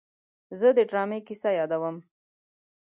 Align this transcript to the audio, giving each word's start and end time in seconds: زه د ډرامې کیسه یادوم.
زه 0.59 0.67
د 0.77 0.79
ډرامې 0.89 1.19
کیسه 1.27 1.49
یادوم. 1.59 1.97